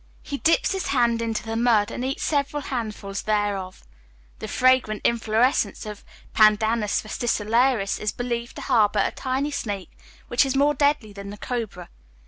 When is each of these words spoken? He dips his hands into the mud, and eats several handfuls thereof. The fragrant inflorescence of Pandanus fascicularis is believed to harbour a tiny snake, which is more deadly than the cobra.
He 0.23 0.39
dips 0.39 0.71
his 0.71 0.87
hands 0.87 1.21
into 1.21 1.43
the 1.43 1.55
mud, 1.55 1.91
and 1.91 2.03
eats 2.03 2.23
several 2.23 2.63
handfuls 2.63 3.21
thereof. 3.21 3.83
The 4.39 4.47
fragrant 4.47 5.03
inflorescence 5.05 5.85
of 5.85 6.03
Pandanus 6.33 6.99
fascicularis 7.03 7.99
is 7.99 8.11
believed 8.11 8.55
to 8.55 8.63
harbour 8.63 9.03
a 9.05 9.11
tiny 9.11 9.51
snake, 9.51 9.91
which 10.27 10.43
is 10.43 10.55
more 10.55 10.73
deadly 10.73 11.13
than 11.13 11.29
the 11.29 11.37
cobra. 11.37 11.87